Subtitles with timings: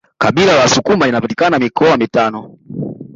[0.17, 2.57] Kabila la wasukuma linapatikana mikoa mitano